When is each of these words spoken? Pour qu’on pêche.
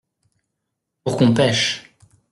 Pour 1.03 1.15
qu’on 1.15 1.31
pêche. 1.35 1.95